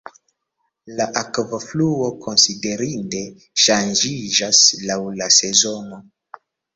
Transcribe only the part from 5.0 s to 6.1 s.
la sezono.